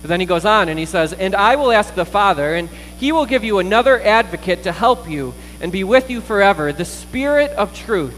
But 0.00 0.08
then 0.08 0.20
he 0.20 0.26
goes 0.26 0.44
on 0.44 0.68
and 0.68 0.78
he 0.78 0.86
says, 0.86 1.12
And 1.12 1.34
I 1.34 1.56
will 1.56 1.72
ask 1.72 1.94
the 1.94 2.04
Father, 2.04 2.54
and 2.54 2.68
he 2.98 3.12
will 3.12 3.26
give 3.26 3.44
you 3.44 3.58
another 3.58 4.00
advocate 4.00 4.62
to 4.62 4.72
help 4.72 5.08
you 5.08 5.34
and 5.60 5.72
be 5.72 5.84
with 5.84 6.08
you 6.08 6.20
forever, 6.20 6.72
the 6.72 6.84
Spirit 6.84 7.50
of 7.52 7.74
truth. 7.74 8.14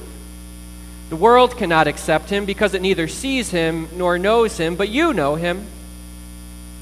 The 1.10 1.16
world 1.16 1.56
cannot 1.56 1.88
accept 1.88 2.30
him 2.30 2.44
because 2.44 2.72
it 2.72 2.82
neither 2.82 3.08
sees 3.08 3.50
him 3.50 3.88
nor 3.96 4.16
knows 4.16 4.56
him, 4.56 4.76
but 4.76 4.88
you 4.88 5.12
know 5.12 5.34
him, 5.34 5.66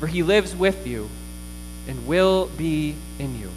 for 0.00 0.06
he 0.06 0.22
lives 0.22 0.54
with 0.54 0.86
you 0.86 1.08
and 1.88 2.06
will 2.06 2.50
be 2.58 2.94
in 3.18 3.40
you. 3.40 3.50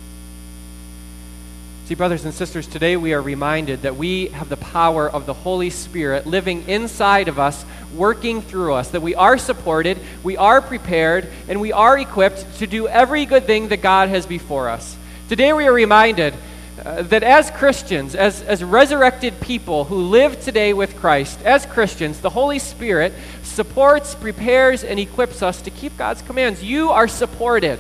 See, 1.87 1.95
brothers 1.95 2.23
and 2.23 2.33
sisters, 2.33 2.67
today 2.67 2.95
we 2.95 3.11
are 3.11 3.21
reminded 3.21 3.81
that 3.81 3.97
we 3.97 4.27
have 4.27 4.47
the 4.47 4.55
power 4.55 5.09
of 5.09 5.25
the 5.25 5.33
Holy 5.33 5.69
Spirit 5.69 6.25
living 6.25 6.69
inside 6.69 7.27
of 7.27 7.37
us, 7.37 7.65
working 7.93 8.41
through 8.41 8.75
us, 8.75 8.91
that 8.91 9.01
we 9.01 9.13
are 9.13 9.37
supported, 9.37 9.99
we 10.23 10.37
are 10.37 10.61
prepared, 10.61 11.27
and 11.49 11.59
we 11.59 11.73
are 11.73 11.99
equipped 11.99 12.59
to 12.59 12.65
do 12.65 12.87
every 12.87 13.25
good 13.25 13.43
thing 13.43 13.67
that 13.67 13.81
God 13.81 14.07
has 14.07 14.25
before 14.25 14.69
us. 14.69 14.95
Today 15.27 15.51
we 15.51 15.67
are 15.67 15.73
reminded 15.73 16.33
uh, 16.85 17.03
that 17.03 17.23
as 17.23 17.51
Christians, 17.51 18.15
as, 18.15 18.41
as 18.41 18.63
resurrected 18.63 19.39
people 19.39 19.83
who 19.83 19.97
live 20.03 20.41
today 20.41 20.73
with 20.73 20.95
Christ, 20.95 21.39
as 21.43 21.65
Christians, 21.65 22.19
the 22.19 22.29
Holy 22.29 22.59
Spirit 22.59 23.13
supports, 23.43 24.15
prepares, 24.15 24.83
and 24.83 24.99
equips 24.99 25.43
us 25.43 25.61
to 25.61 25.69
keep 25.69 25.95
God's 25.97 26.21
commands. 26.21 26.63
You 26.63 26.89
are 26.89 27.07
supported. 27.07 27.79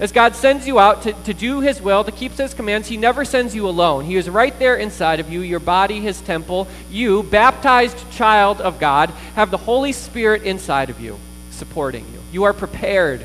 As 0.00 0.12
God 0.12 0.36
sends 0.36 0.66
you 0.66 0.78
out 0.78 1.02
to, 1.02 1.12
to 1.12 1.34
do 1.34 1.60
His 1.60 1.82
will, 1.82 2.04
to 2.04 2.12
keep 2.12 2.32
His 2.32 2.54
commands, 2.54 2.88
He 2.88 2.96
never 2.96 3.24
sends 3.24 3.54
you 3.54 3.68
alone. 3.68 4.04
He 4.04 4.16
is 4.16 4.28
right 4.28 4.56
there 4.58 4.76
inside 4.76 5.20
of 5.20 5.30
you, 5.30 5.40
your 5.40 5.60
body, 5.60 6.00
His 6.00 6.20
temple. 6.20 6.68
You, 6.90 7.24
baptized 7.24 8.10
child 8.12 8.60
of 8.60 8.78
God, 8.78 9.10
have 9.34 9.50
the 9.50 9.56
Holy 9.56 9.92
Spirit 9.92 10.42
inside 10.42 10.90
of 10.90 11.00
you, 11.00 11.18
supporting 11.50 12.04
you. 12.12 12.20
You 12.32 12.44
are 12.44 12.52
prepared. 12.52 13.24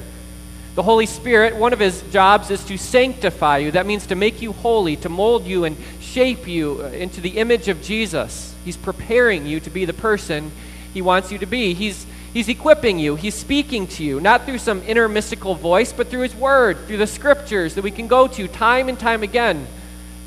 The 0.76 0.84
Holy 0.84 1.06
Spirit, 1.06 1.56
one 1.56 1.72
of 1.72 1.80
His 1.80 2.02
jobs 2.12 2.50
is 2.50 2.64
to 2.66 2.78
sanctify 2.78 3.60
you. 3.60 3.72
That 3.72 3.86
means 3.86 4.08
to 4.08 4.16
make 4.16 4.42
you 4.42 4.54
holy, 4.54 4.96
to 4.98 5.10
mold 5.10 5.46
you 5.46 5.66
and 5.66 5.78
shape 6.00 6.48
you 6.48 6.82
into 6.86 7.22
the 7.22 7.38
image 7.38 7.68
of 7.68 7.82
Jesus. 7.84 8.56
He's 8.66 8.78
preparing 8.78 9.46
you 9.46 9.60
to 9.60 9.70
be 9.70 9.86
the 9.86 9.94
person 9.94 10.52
He 10.94 11.02
wants 11.02 11.32
you 11.32 11.38
to 11.40 11.46
be. 11.46 11.74
He's 11.74 12.08
He's 12.34 12.50
equipping 12.50 12.98
you. 12.98 13.16
He's 13.16 13.36
speaking 13.36 13.86
to 13.86 14.04
you, 14.04 14.20
not 14.20 14.46
through 14.46 14.58
some 14.58 14.82
inner 14.88 15.08
mystical 15.08 15.54
voice, 15.54 15.94
but 15.94 16.08
through 16.08 16.22
His 16.22 16.34
Word, 16.34 16.88
through 16.88 16.98
the 16.98 17.06
Scriptures 17.06 17.76
that 17.76 17.84
we 17.84 17.92
can 17.92 18.08
go 18.08 18.28
to 18.28 18.48
time 18.48 18.90
and 18.90 19.00
time 19.00 19.22
again. 19.22 19.68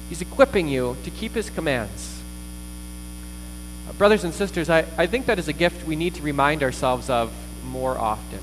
He's 0.09 0.23
equipping 0.23 0.69
you 0.69 0.97
to 1.03 1.11
keep 1.11 1.33
His 1.33 1.51
commands. 1.51 2.23
Uh, 3.89 3.93
brothers 3.95 4.23
and 4.23 4.33
sisters, 4.33 4.71
I, 4.71 4.87
I 4.97 5.09
think 5.09 5.27
that 5.27 5.41
is 5.41 5.49
a 5.49 5.53
gift 5.53 5.85
we 5.85 5.97
need 5.97 6.15
to 6.15 6.23
remind 6.23 6.63
ourselves 6.63 7.11
of 7.11 7.33
more 7.65 7.99
often. 7.99 8.39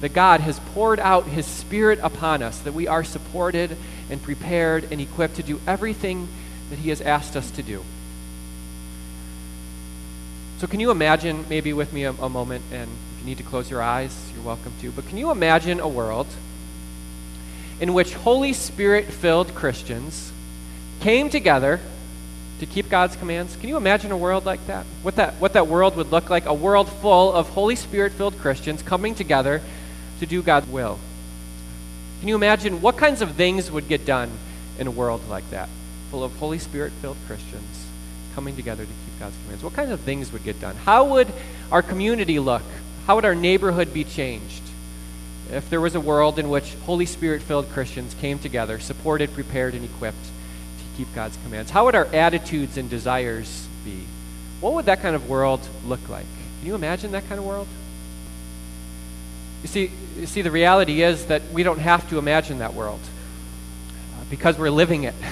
That 0.00 0.12
God 0.12 0.40
has 0.40 0.60
poured 0.74 1.00
out 1.00 1.24
His 1.24 1.46
Spirit 1.46 1.98
upon 2.02 2.42
us, 2.42 2.58
that 2.60 2.74
we 2.74 2.86
are 2.86 3.04
supported 3.04 3.76
and 4.10 4.22
prepared 4.22 4.88
and 4.90 5.00
equipped 5.00 5.36
to 5.36 5.42
do 5.42 5.60
everything 5.66 6.28
that 6.70 6.78
He 6.78 6.90
has 6.90 7.00
asked 7.00 7.36
us 7.36 7.50
to 7.52 7.62
do. 7.62 7.82
So, 10.58 10.66
can 10.66 10.80
you 10.80 10.90
imagine, 10.90 11.44
maybe 11.50 11.72
with 11.72 11.92
me 11.92 12.04
a, 12.04 12.12
a 12.12 12.28
moment, 12.28 12.64
and 12.72 12.90
if 12.90 13.20
you 13.20 13.26
need 13.26 13.38
to 13.38 13.44
close 13.44 13.70
your 13.70 13.82
eyes, 13.82 14.32
you're 14.34 14.44
welcome 14.44 14.72
to, 14.80 14.90
but 14.90 15.06
can 15.06 15.18
you 15.18 15.30
imagine 15.30 15.80
a 15.80 15.88
world 15.88 16.26
in 17.78 17.92
which 17.92 18.14
Holy 18.14 18.54
Spirit 18.54 19.06
filled 19.06 19.54
Christians 19.54 20.32
came 21.00 21.28
together 21.28 21.80
to 22.60 22.66
keep 22.66 22.88
God's 22.88 23.16
commands? 23.16 23.54
Can 23.56 23.68
you 23.68 23.76
imagine 23.76 24.12
a 24.12 24.16
world 24.16 24.46
like 24.46 24.66
that? 24.66 24.86
What 25.02 25.16
that, 25.16 25.34
what 25.34 25.52
that 25.52 25.68
world 25.68 25.94
would 25.96 26.10
look 26.10 26.30
like? 26.30 26.46
A 26.46 26.54
world 26.54 26.88
full 26.88 27.32
of 27.32 27.50
Holy 27.50 27.76
Spirit 27.76 28.12
filled 28.12 28.38
Christians 28.38 28.82
coming 28.82 29.14
together 29.14 29.60
to 30.20 30.26
do 30.26 30.42
God's 30.42 30.68
will. 30.68 30.98
Can 32.20 32.28
you 32.28 32.34
imagine 32.34 32.80
what 32.80 32.96
kinds 32.96 33.22
of 33.22 33.32
things 33.32 33.70
would 33.70 33.88
get 33.88 34.04
done 34.04 34.30
in 34.78 34.86
a 34.86 34.90
world 34.90 35.28
like 35.28 35.48
that, 35.50 35.68
full 36.10 36.24
of 36.24 36.36
Holy 36.36 36.58
Spirit 36.58 36.92
filled 37.00 37.18
Christians? 37.26 37.86
coming 38.34 38.54
together 38.54 38.84
to 38.84 38.90
keep 38.90 39.18
God's 39.18 39.34
commands, 39.42 39.64
what 39.64 39.72
kinds 39.72 39.90
of 39.90 40.00
things 40.00 40.30
would 40.30 40.44
get 40.44 40.60
done? 40.60 40.76
How 40.76 41.06
would 41.06 41.26
our 41.72 41.80
community 41.80 42.38
look? 42.38 42.60
How 43.06 43.14
would 43.14 43.24
our 43.24 43.34
neighborhood 43.34 43.94
be 43.94 44.04
changed? 44.04 44.60
if 45.52 45.70
there 45.70 45.80
was 45.80 45.94
a 45.94 46.00
world 46.00 46.38
in 46.38 46.48
which 46.48 46.74
Holy 46.86 47.06
Spirit 47.06 47.40
filled 47.42 47.70
Christians 47.70 48.14
came 48.14 48.38
together, 48.38 48.80
supported, 48.80 49.32
prepared, 49.32 49.74
and 49.74 49.84
equipped 49.84 50.24
to 50.24 50.96
keep 50.96 51.06
God's 51.14 51.38
commands? 51.44 51.70
How 51.70 51.84
would 51.84 51.94
our 51.94 52.06
attitudes 52.06 52.76
and 52.76 52.90
desires 52.90 53.68
be? 53.84 54.02
What 54.60 54.74
would 54.74 54.86
that 54.86 55.00
kind 55.00 55.14
of 55.14 55.28
world 55.28 55.60
look 55.86 56.08
like? 56.08 56.26
Can 56.58 56.66
you 56.66 56.74
imagine 56.74 57.12
that 57.12 57.28
kind 57.28 57.38
of 57.38 57.46
world? 57.46 57.68
You 59.62 59.68
see, 59.68 59.90
you 60.18 60.26
see, 60.26 60.42
the 60.42 60.50
reality 60.50 61.02
is 61.02 61.26
that 61.26 61.42
we 61.52 61.62
don't 61.62 61.78
have 61.78 62.08
to 62.10 62.18
imagine 62.18 62.58
that 62.58 62.74
world 62.74 63.00
uh, 63.00 64.24
because 64.30 64.58
we're 64.58 64.70
living 64.70 65.04
it. 65.04 65.14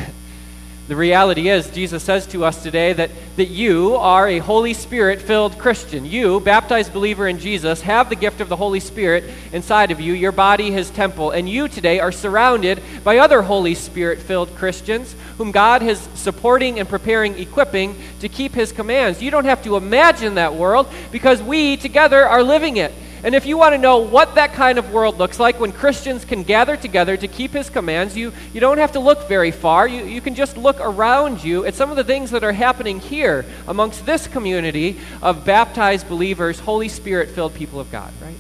The 0.87 0.97
reality 0.97 1.49
is, 1.49 1.71
Jesus 1.71 2.03
says 2.03 2.27
to 2.27 2.45
us 2.45 2.63
today 2.63 2.93
that, 2.93 3.11
that 3.37 3.47
you 3.47 3.97
are 3.97 4.29
a 4.29 4.39
Holy 4.39 4.75
Spirit 4.75 5.23
filled 5.23 5.59
Christian. 5.59 6.05
You, 6.05 6.41
baptized 6.41 6.93
believer 6.93 7.27
in 7.27 7.39
Jesus, 7.39 7.81
have 7.81 8.11
the 8.11 8.17
gift 8.17 8.43
of 8.43 8.51
the 8.51 8.57
Holy 8.57 8.81
Spirit 8.81 9.25
inside 9.55 9.91
of 9.91 9.99
you, 9.99 10.13
your 10.13 10.31
body, 10.31 10.71
his 10.71 10.91
temple. 10.91 11.31
And 11.31 11.49
you 11.49 11.69
today 11.69 12.01
are 12.01 12.13
surrounded 12.13 12.83
by 13.03 13.17
other 13.17 13.41
Holy 13.41 13.75
Spirit 13.75 14.19
filled 14.19 14.55
Christians 14.57 15.17
whom 15.39 15.53
God 15.53 15.83
is 15.83 16.07
supporting 16.17 16.79
and 16.79 16.87
preparing, 16.87 17.39
equipping 17.39 17.97
to 18.21 18.29
keep 18.29 18.53
his 18.53 18.71
commands. 18.71 19.23
You 19.23 19.31
don't 19.31 19.47
have 19.47 19.65
to 19.65 19.77
imagine 19.77 20.35
that 20.35 20.55
world 20.55 20.87
because 21.11 21.43
we 21.43 21.79
together 21.79 22.27
are 22.29 22.43
living 22.43 22.77
it. 22.77 22.93
And 23.25 23.35
if 23.35 23.47
you 23.47 23.57
want 23.57 23.73
to 23.73 23.79
know 23.79 24.01
what 24.01 24.35
that 24.35 24.53
kind 24.53 24.79
of 24.79 24.93
world 24.93 25.17
looks 25.17 25.41
like 25.41 25.59
when 25.59 25.73
Christians 25.73 26.27
can 26.27 26.43
gather 26.43 26.77
together 26.77 27.17
to 27.17 27.27
keep 27.27 27.53
his 27.53 27.71
commands, 27.71 28.15
you, 28.15 28.35
you 28.53 28.61
don't 28.61 28.77
have 28.77 28.93
to 28.93 29.01
look 29.01 29.27
very 29.29 29.51
far. 29.51 29.89
You, 29.89 30.05
you 30.05 30.21
can 30.21 30.35
just 30.35 30.59
look 30.59 30.79
around 30.79 31.43
you 31.43 31.65
at 31.65 31.75
some 31.75 31.89
of 31.89 31.97
the 31.97 32.05
things 32.05 32.33
that 32.33 32.45
are 32.45 32.53
happening 32.53 33.01
here 33.01 33.47
amongst 33.67 34.05
this 34.05 34.27
community 34.27 35.01
of 35.23 35.47
baptized 35.47 36.07
believers, 36.07 36.61
Holy 36.61 36.91
Spirit 36.91 37.31
filled 37.31 37.55
people 37.55 37.81
of 37.81 37.91
God, 37.91 38.13
right? 38.21 38.37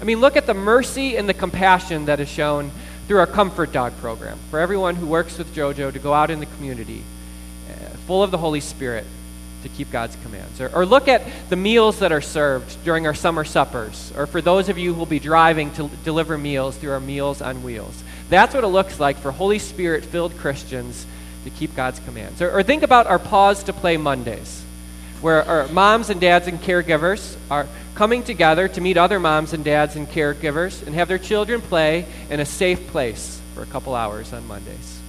I 0.00 0.04
mean, 0.04 0.18
look 0.18 0.36
at 0.36 0.46
the 0.46 0.54
mercy 0.54 1.16
and 1.16 1.28
the 1.28 1.34
compassion 1.34 2.06
that 2.06 2.18
is 2.18 2.28
shown 2.28 2.72
through 3.06 3.20
our 3.20 3.28
Comfort 3.28 3.70
Dog 3.70 3.96
program 3.98 4.40
for 4.50 4.58
everyone 4.58 4.96
who 4.96 5.06
works 5.06 5.38
with 5.38 5.54
JoJo 5.54 5.92
to 5.92 5.98
go 6.00 6.12
out 6.12 6.32
in 6.32 6.40
the 6.40 6.46
community 6.46 7.04
uh, 7.70 7.88
full 8.08 8.24
of 8.24 8.32
the 8.32 8.38
Holy 8.38 8.60
Spirit 8.60 9.06
to 9.64 9.68
keep 9.70 9.90
God's 9.90 10.16
commands. 10.22 10.60
Or, 10.60 10.70
or, 10.74 10.86
look 10.86 11.08
at 11.08 11.22
the 11.48 11.56
meals 11.56 11.98
that 11.98 12.12
are 12.12 12.20
served 12.20 12.82
during 12.84 13.06
our 13.06 13.14
summer 13.14 13.44
suppers, 13.44 14.12
or 14.16 14.26
for 14.26 14.40
those 14.40 14.68
of 14.68 14.78
you 14.78 14.92
who 14.92 14.98
will 14.98 15.06
be 15.06 15.18
driving 15.18 15.72
to 15.72 15.90
deliver 16.04 16.38
meals 16.38 16.76
through 16.76 16.92
our 16.92 17.00
Meals 17.00 17.42
on 17.42 17.62
Wheels. 17.62 18.02
That's 18.28 18.54
what 18.54 18.62
it 18.62 18.68
looks 18.68 19.00
like 19.00 19.16
for 19.16 19.32
Holy 19.32 19.58
Spirit 19.58 20.04
filled 20.04 20.36
Christians 20.38 21.06
to 21.44 21.50
keep 21.50 21.74
God's 21.74 21.98
commands. 22.00 22.40
Or, 22.40 22.50
or 22.50 22.62
think 22.62 22.82
about 22.82 23.06
our 23.06 23.18
Pause 23.18 23.64
to 23.64 23.72
Play 23.72 23.96
Mondays, 23.96 24.64
where 25.20 25.42
our 25.44 25.68
moms 25.68 26.10
and 26.10 26.20
dads 26.20 26.46
and 26.46 26.60
caregivers 26.60 27.36
are 27.50 27.66
coming 27.94 28.22
together 28.22 28.68
to 28.68 28.80
meet 28.80 28.96
other 28.96 29.18
moms 29.18 29.52
and 29.52 29.64
dads 29.64 29.96
and 29.96 30.08
caregivers 30.08 30.84
and 30.86 30.94
have 30.94 31.08
their 31.08 31.18
children 31.18 31.60
play 31.60 32.06
in 32.30 32.40
a 32.40 32.46
safe 32.46 32.86
place 32.88 33.40
for 33.54 33.62
a 33.62 33.66
couple 33.66 33.94
hours 33.94 34.32
on 34.32 34.46
Mondays. 34.46 35.03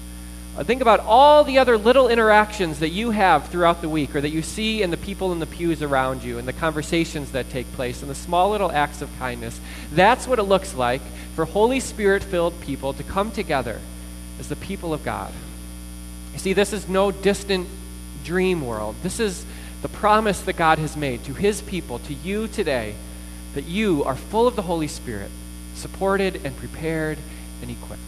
Uh, 0.58 0.64
think 0.64 0.82
about 0.82 1.02
all 1.02 1.44
the 1.44 1.58
other 1.58 1.78
little 1.78 2.08
interactions 2.08 2.80
that 2.80 2.90
you 2.90 3.12
have 3.12 3.50
throughout 3.50 3.82
the 3.82 3.90
week 3.90 4.16
or 4.16 4.22
that 4.22 4.30
you 4.30 4.42
see 4.42 4.82
in 4.82 4.90
the 4.90 4.96
people 4.96 5.34
in 5.34 5.40
the 5.40 5.46
pews 5.46 5.82
around 5.82 6.24
you 6.24 6.38
and 6.38 6.48
the 6.48 6.54
conversations 6.54 7.32
that 7.32 7.50
take 7.50 7.70
place 7.74 8.02
and 8.02 8.10
the 8.10 8.16
small 8.16 8.52
little 8.52 8.72
acts 8.72 9.02
of 9.02 9.10
kindness. 9.20 9.60
That's 9.92 10.26
what 10.28 10.40
it 10.40 10.44
looks 10.44 10.74
like 10.74 11.02
for 11.36 11.44
Holy 11.44 11.82
Spirit 11.82 12.24
filled 12.24 12.60
people 12.62 12.94
to 12.94 13.04
come 13.04 13.32
together 13.32 13.82
as 14.40 14.48
the 14.48 14.56
people 14.56 14.94
of 14.94 15.04
God. 15.04 15.34
You 16.32 16.40
see, 16.40 16.54
this 16.54 16.72
is 16.72 16.88
no 16.88 17.12
distant 17.12 17.68
dream 18.24 18.66
world. 18.66 18.96
This 19.04 19.20
is 19.20 19.46
the 19.82 19.90
promise 19.90 20.40
that 20.42 20.56
God 20.56 20.80
has 20.80 20.96
made 20.96 21.26
to 21.26 21.34
his 21.34 21.62
people, 21.62 22.00
to 22.00 22.14
you 22.14 22.48
today, 22.48 22.96
that 23.56 23.66
you 23.66 24.06
are 24.06 24.16
full 24.16 24.48
of 24.48 24.56
the 24.56 24.62
Holy 24.62 24.88
Spirit, 24.88 25.32
supported 25.76 26.46
and 26.46 26.56
prepared 26.56 27.18
and 27.62 27.70
equipped. 27.70 28.02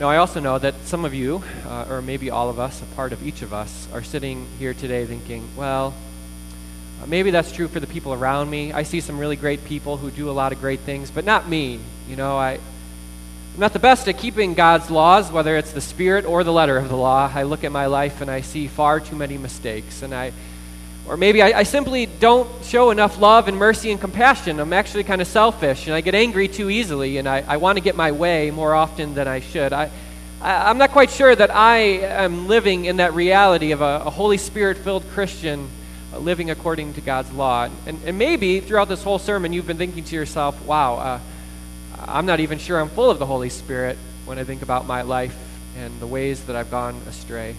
Now, 0.00 0.08
I 0.08 0.16
also 0.16 0.40
know 0.40 0.58
that 0.58 0.74
some 0.86 1.04
of 1.04 1.14
you, 1.14 1.44
uh, 1.68 1.86
or 1.88 2.02
maybe 2.02 2.28
all 2.28 2.50
of 2.50 2.58
us, 2.58 2.82
a 2.82 2.84
part 2.96 3.12
of 3.12 3.24
each 3.24 3.42
of 3.42 3.54
us, 3.54 3.86
are 3.92 4.02
sitting 4.02 4.44
here 4.58 4.74
today 4.74 5.06
thinking, 5.06 5.48
well, 5.56 5.94
maybe 7.06 7.30
that's 7.30 7.52
true 7.52 7.68
for 7.68 7.78
the 7.78 7.86
people 7.86 8.12
around 8.12 8.50
me. 8.50 8.72
I 8.72 8.82
see 8.82 9.00
some 9.00 9.20
really 9.20 9.36
great 9.36 9.64
people 9.66 9.96
who 9.96 10.10
do 10.10 10.28
a 10.28 10.32
lot 10.32 10.52
of 10.52 10.60
great 10.60 10.80
things, 10.80 11.12
but 11.12 11.24
not 11.24 11.48
me. 11.48 11.78
You 12.08 12.16
know, 12.16 12.36
I, 12.36 12.54
I'm 12.54 13.60
not 13.60 13.72
the 13.72 13.78
best 13.78 14.08
at 14.08 14.18
keeping 14.18 14.54
God's 14.54 14.90
laws, 14.90 15.30
whether 15.30 15.56
it's 15.56 15.70
the 15.70 15.80
spirit 15.80 16.24
or 16.24 16.42
the 16.42 16.52
letter 16.52 16.76
of 16.76 16.88
the 16.88 16.96
law. 16.96 17.30
I 17.32 17.44
look 17.44 17.62
at 17.62 17.70
my 17.70 17.86
life 17.86 18.20
and 18.20 18.28
I 18.28 18.40
see 18.40 18.66
far 18.66 18.98
too 18.98 19.14
many 19.14 19.38
mistakes, 19.38 20.02
and 20.02 20.12
I 20.12 20.32
or 21.06 21.16
maybe 21.16 21.42
I, 21.42 21.60
I, 21.60 21.62
simply 21.64 22.06
don't 22.06 22.48
show 22.64 22.90
enough 22.90 23.18
love 23.18 23.46
and 23.46 23.56
mercy 23.56 23.90
and 23.90 24.00
compassion. 24.00 24.58
I'm 24.58 24.72
actually 24.72 25.04
kind 25.04 25.20
of 25.20 25.26
selfish 25.26 25.86
and 25.86 25.94
I 25.94 26.00
get 26.00 26.14
angry 26.14 26.48
too 26.48 26.70
easily 26.70 27.18
and 27.18 27.28
I, 27.28 27.44
I 27.46 27.58
want 27.58 27.76
to 27.76 27.84
get 27.84 27.94
my 27.94 28.12
way 28.12 28.50
more 28.50 28.74
often 28.74 29.14
than 29.14 29.28
I 29.28 29.40
should. 29.40 29.72
I, 29.74 29.90
I, 30.40 30.70
am 30.70 30.78
not 30.78 30.92
quite 30.92 31.10
sure 31.10 31.34
that 31.34 31.54
I 31.54 31.76
am 31.76 32.48
living 32.48 32.86
in 32.86 32.96
that 32.96 33.12
reality 33.12 33.72
of 33.72 33.82
a, 33.82 34.02
a 34.06 34.10
Holy 34.10 34.38
Spirit 34.38 34.78
filled 34.78 35.06
Christian 35.10 35.68
uh, 36.12 36.18
living 36.18 36.50
according 36.50 36.94
to 36.94 37.02
God's 37.02 37.30
law. 37.32 37.68
And, 37.86 37.98
and 38.06 38.16
maybe 38.16 38.60
throughout 38.60 38.88
this 38.88 39.02
whole 39.02 39.18
sermon 39.18 39.52
you've 39.52 39.66
been 39.66 39.78
thinking 39.78 40.04
to 40.04 40.14
yourself, 40.16 40.64
wow, 40.64 40.94
uh, 40.94 41.20
I'm 41.98 42.24
not 42.24 42.40
even 42.40 42.58
sure 42.58 42.80
I'm 42.80 42.88
full 42.88 43.10
of 43.10 43.18
the 43.18 43.26
Holy 43.26 43.50
Spirit 43.50 43.98
when 44.24 44.38
I 44.38 44.44
think 44.44 44.62
about 44.62 44.86
my 44.86 45.02
life 45.02 45.36
and 45.76 46.00
the 46.00 46.06
ways 46.06 46.44
that 46.44 46.56
I've 46.56 46.70
gone 46.70 46.94
astray. 47.08 47.56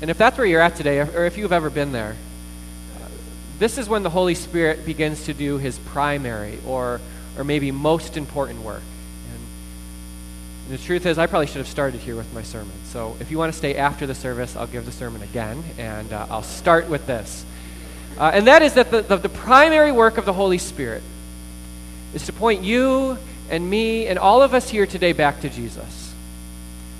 And 0.00 0.10
if 0.10 0.16
that's 0.16 0.38
where 0.38 0.46
you're 0.46 0.60
at 0.60 0.76
today, 0.76 1.00
or 1.00 1.26
if 1.26 1.36
you've 1.36 1.52
ever 1.52 1.68
been 1.68 1.92
there, 1.92 2.16
this 3.58 3.76
is 3.76 3.88
when 3.90 4.02
the 4.02 4.10
Holy 4.10 4.34
Spirit 4.34 4.86
begins 4.86 5.26
to 5.26 5.34
do 5.34 5.58
his 5.58 5.78
primary 5.78 6.58
or, 6.66 6.98
or 7.36 7.44
maybe 7.44 7.70
most 7.70 8.16
important 8.16 8.62
work. 8.62 8.82
And, 9.32 10.72
the 10.72 10.82
truth 10.82 11.04
is, 11.04 11.18
I 11.18 11.26
probably 11.26 11.46
should 11.46 11.58
have 11.58 11.68
started 11.68 12.00
here 12.00 12.16
with 12.16 12.32
my 12.32 12.42
sermon. 12.42 12.72
So 12.84 13.16
if 13.20 13.30
you 13.30 13.36
want 13.36 13.52
to 13.52 13.58
stay 13.58 13.76
after 13.76 14.06
the 14.06 14.14
service, 14.14 14.56
I'll 14.56 14.66
give 14.66 14.86
the 14.86 14.92
sermon 14.92 15.20
again, 15.20 15.62
and 15.76 16.10
uh, 16.10 16.26
I'll 16.30 16.42
start 16.42 16.88
with 16.88 17.06
this. 17.06 17.44
Uh, 18.18 18.30
and 18.32 18.46
that 18.46 18.62
is 18.62 18.74
that 18.74 18.90
the, 18.90 19.02
the, 19.02 19.18
the 19.18 19.28
primary 19.28 19.92
work 19.92 20.16
of 20.16 20.24
the 20.24 20.32
Holy 20.32 20.58
Spirit 20.58 21.02
is 22.14 22.24
to 22.26 22.32
point 22.32 22.62
you 22.62 23.18
and 23.50 23.68
me 23.68 24.06
and 24.06 24.18
all 24.18 24.42
of 24.42 24.54
us 24.54 24.70
here 24.70 24.86
today 24.86 25.12
back 25.12 25.42
to 25.42 25.50
Jesus 25.50 25.99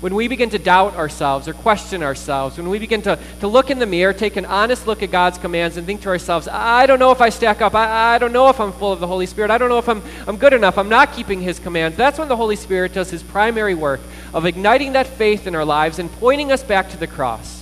when 0.01 0.15
we 0.15 0.27
begin 0.27 0.49
to 0.49 0.59
doubt 0.59 0.95
ourselves 0.95 1.47
or 1.47 1.53
question 1.53 2.03
ourselves, 2.03 2.57
when 2.57 2.69
we 2.69 2.79
begin 2.79 3.01
to, 3.03 3.17
to 3.39 3.47
look 3.47 3.69
in 3.69 3.79
the 3.79 3.85
mirror, 3.85 4.13
take 4.13 4.35
an 4.35 4.45
honest 4.45 4.87
look 4.87 5.03
at 5.03 5.11
God's 5.11 5.37
commands, 5.37 5.77
and 5.77 5.85
think 5.85 6.01
to 6.01 6.09
ourselves, 6.09 6.47
I 6.47 6.85
don't 6.87 6.99
know 6.99 7.11
if 7.11 7.21
I 7.21 7.29
stack 7.29 7.61
up. 7.61 7.75
I, 7.75 8.15
I 8.15 8.17
don't 8.17 8.33
know 8.33 8.49
if 8.49 8.59
I'm 8.59 8.73
full 8.73 8.91
of 8.91 8.99
the 8.99 9.07
Holy 9.07 9.27
Spirit. 9.27 9.51
I 9.51 9.57
don't 9.57 9.69
know 9.69 9.77
if 9.77 9.87
I'm, 9.87 10.01
I'm 10.27 10.37
good 10.37 10.53
enough. 10.53 10.77
I'm 10.77 10.89
not 10.89 11.13
keeping 11.13 11.39
His 11.39 11.59
commands. 11.59 11.95
That's 11.95 12.19
when 12.19 12.27
the 12.27 12.35
Holy 12.35 12.55
Spirit 12.55 12.93
does 12.93 13.11
His 13.11 13.23
primary 13.23 13.75
work 13.75 14.01
of 14.33 14.45
igniting 14.45 14.93
that 14.93 15.07
faith 15.07 15.47
in 15.47 15.55
our 15.55 15.65
lives 15.65 15.99
and 15.99 16.11
pointing 16.13 16.51
us 16.51 16.63
back 16.63 16.89
to 16.89 16.97
the 16.97 17.07
cross 17.07 17.60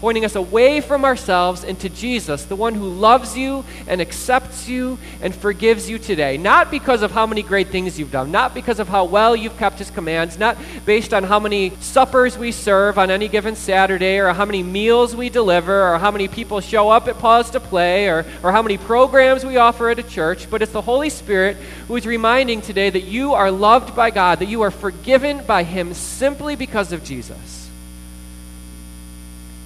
pointing 0.00 0.24
us 0.24 0.34
away 0.34 0.80
from 0.80 1.04
ourselves 1.04 1.62
into 1.62 1.90
Jesus, 1.90 2.46
the 2.46 2.56
one 2.56 2.74
who 2.74 2.88
loves 2.88 3.36
you 3.36 3.64
and 3.86 4.00
accepts 4.00 4.66
you 4.66 4.98
and 5.20 5.34
forgives 5.34 5.90
you 5.90 5.98
today. 5.98 6.38
Not 6.38 6.70
because 6.70 7.02
of 7.02 7.10
how 7.10 7.26
many 7.26 7.42
great 7.42 7.68
things 7.68 7.98
you've 7.98 8.10
done, 8.10 8.32
not 8.32 8.54
because 8.54 8.80
of 8.80 8.88
how 8.88 9.04
well 9.04 9.36
you've 9.36 9.58
kept 9.58 9.78
his 9.78 9.90
commands, 9.90 10.38
not 10.38 10.56
based 10.86 11.12
on 11.12 11.22
how 11.22 11.38
many 11.38 11.70
suppers 11.80 12.38
we 12.38 12.50
serve 12.50 12.98
on 12.98 13.10
any 13.10 13.28
given 13.28 13.54
Saturday, 13.54 14.18
or 14.18 14.32
how 14.32 14.46
many 14.46 14.62
meals 14.62 15.14
we 15.14 15.28
deliver, 15.28 15.92
or 15.92 15.98
how 15.98 16.10
many 16.10 16.28
people 16.28 16.60
show 16.60 16.88
up 16.88 17.06
at 17.06 17.18
Pause 17.18 17.50
to 17.50 17.60
Play, 17.60 18.08
or, 18.08 18.24
or 18.42 18.52
how 18.52 18.62
many 18.62 18.78
programs 18.78 19.44
we 19.44 19.58
offer 19.58 19.90
at 19.90 19.98
a 19.98 20.02
church, 20.02 20.48
but 20.50 20.62
it's 20.62 20.72
the 20.72 20.80
Holy 20.80 21.10
Spirit 21.10 21.58
who 21.88 21.96
is 21.96 22.06
reminding 22.06 22.62
today 22.62 22.88
that 22.88 23.04
you 23.04 23.34
are 23.34 23.50
loved 23.50 23.94
by 23.94 24.10
God, 24.10 24.38
that 24.38 24.48
you 24.48 24.62
are 24.62 24.70
forgiven 24.70 25.44
by 25.44 25.62
him 25.62 25.92
simply 25.92 26.56
because 26.56 26.92
of 26.92 27.04
Jesus. 27.04 27.69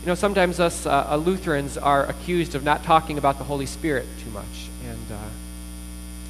You 0.05 0.09
know, 0.09 0.17
sometimes 0.17 0.61
us 0.61 0.85
uh, 0.85 1.07
uh, 1.09 1.17
Lutherans 1.17 1.79
are 1.79 2.05
accused 2.05 2.55
of 2.55 2.63
not 2.63 2.85
talking 2.85 3.17
about 3.17 3.39
the 3.39 3.45
Holy 3.45 3.65
Spirit 3.65 4.05
too 4.23 4.29
much. 4.33 4.69
And 4.87 5.11
uh, 5.11 5.17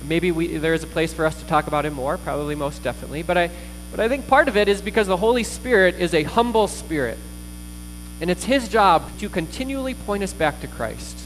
maybe 0.06 0.30
we, 0.30 0.58
there 0.58 0.74
is 0.74 0.84
a 0.84 0.86
place 0.86 1.12
for 1.12 1.26
us 1.26 1.36
to 1.40 1.46
talk 1.48 1.66
about 1.66 1.84
him 1.84 1.94
more, 1.94 2.16
probably 2.16 2.54
most 2.54 2.84
definitely. 2.84 3.24
But 3.24 3.36
I, 3.36 3.50
but 3.90 3.98
I 3.98 4.08
think 4.08 4.28
part 4.28 4.46
of 4.46 4.56
it 4.56 4.68
is 4.68 4.80
because 4.80 5.08
the 5.08 5.16
Holy 5.16 5.42
Spirit 5.42 5.96
is 5.96 6.14
a 6.14 6.22
humble 6.22 6.68
spirit. 6.68 7.18
And 8.20 8.30
it's 8.30 8.44
his 8.44 8.68
job 8.68 9.10
to 9.18 9.28
continually 9.28 9.94
point 9.94 10.22
us 10.22 10.32
back 10.32 10.60
to 10.60 10.68
Christ, 10.68 11.18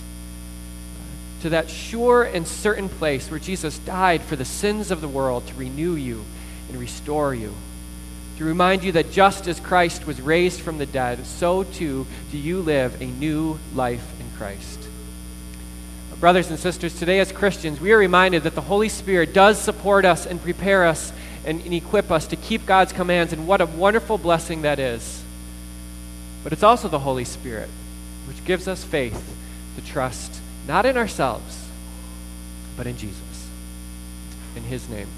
to 1.43 1.51
that 1.51 1.69
sure 1.69 2.25
and 2.25 2.49
certain 2.49 2.89
place 2.89 3.31
where 3.31 3.39
Jesus 3.39 3.79
died 3.81 4.23
for 4.23 4.37
the 4.37 4.47
sins 4.47 4.91
of 4.91 5.03
the 5.03 5.09
world 5.09 5.47
to 5.49 5.55
renew 5.55 5.97
you 5.97 6.25
and 6.71 6.81
restore 6.81 7.35
you 7.35 7.53
to 8.39 8.45
remind 8.45 8.85
you 8.85 8.93
that 8.93 9.11
just 9.11 9.49
as 9.49 9.59
Christ 9.59 10.07
was 10.07 10.21
raised 10.21 10.61
from 10.61 10.79
the 10.79 10.87
dead, 10.87 11.27
so 11.27 11.65
too 11.65 12.07
do 12.31 12.39
you 12.39 12.61
live 12.61 13.03
a 13.03 13.07
new 13.07 13.59
life 13.75 14.09
in 14.21 14.39
Christ. 14.39 14.79
Brothers 16.21 16.49
and 16.49 16.59
sisters, 16.59 16.97
today 16.97 17.19
as 17.19 17.33
Christians, 17.33 17.81
we 17.81 17.91
are 17.91 17.99
reminded 17.99 18.45
that 18.45 18.55
the 18.55 18.61
Holy 18.61 18.89
Spirit 18.89 19.35
does 19.35 19.59
support 19.59 20.05
us 20.05 20.25
and 20.25 20.41
prepare 20.41 20.87
us 20.87 21.13
and, 21.45 21.61
and 21.63 21.75
equip 21.75 22.13
us 22.13 22.29
to 22.29 22.37
keep 22.37 22.65
God's 22.65 22.93
commands, 22.93 23.33
and 23.33 23.49
what 23.49 23.61
a 23.61 23.67
wonderful 23.67 24.19
blessing 24.19 24.63
that 24.63 24.79
is. 24.79 25.25
But 26.45 26.53
it's 26.53 26.63
also 26.63 26.87
the 26.87 27.01
Holy 27.01 27.25
Spirit 27.25 27.69
which 28.29 28.45
gives 28.45 28.69
us 28.69 28.85
faith 28.85 29.37
to 29.75 29.85
trust 29.85 30.41
not 30.69 30.87
in 30.87 30.97
ourselves, 30.97 31.67
but 32.77 32.87
in 32.87 32.97
Jesus. 32.97 33.49
In 34.55 34.63
His 34.63 34.89
name. 34.89 35.09